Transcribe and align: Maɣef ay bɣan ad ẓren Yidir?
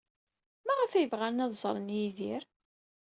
Maɣef 0.65 0.91
ay 0.93 1.07
bɣan 1.11 1.43
ad 1.43 1.51
ẓren 1.61 1.87
Yidir? 1.97 2.43